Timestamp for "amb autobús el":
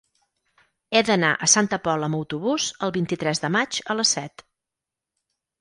2.11-2.97